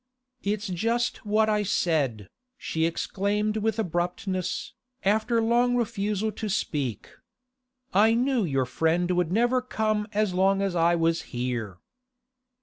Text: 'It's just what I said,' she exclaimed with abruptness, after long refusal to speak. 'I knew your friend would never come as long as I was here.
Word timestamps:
'It's 0.41 0.65
just 0.65 1.27
what 1.27 1.47
I 1.47 1.61
said,' 1.61 2.27
she 2.57 2.87
exclaimed 2.87 3.57
with 3.57 3.77
abruptness, 3.77 4.73
after 5.05 5.39
long 5.39 5.75
refusal 5.75 6.31
to 6.31 6.49
speak. 6.49 7.09
'I 7.93 8.15
knew 8.15 8.43
your 8.43 8.65
friend 8.65 9.11
would 9.11 9.31
never 9.31 9.61
come 9.61 10.07
as 10.11 10.33
long 10.33 10.59
as 10.63 10.75
I 10.75 10.95
was 10.95 11.21
here. 11.37 11.77